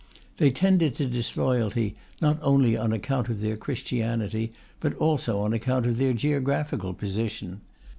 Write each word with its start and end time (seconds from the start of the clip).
They 0.37 0.49
tended 0.49 0.95
to 0.95 1.05
disloyalty, 1.05 1.93
not 2.23 2.39
only 2.41 2.75
on 2.75 2.91
account 2.91 3.29
of 3.29 3.39
their 3.39 3.55
Christianity, 3.55 4.51
but 4.79 4.95
also 4.95 5.39
on 5.41 5.53
account 5.53 5.85
of 5.85 5.97
their 5.99 6.13
geographical 6.13 6.95
position. 6.95 7.61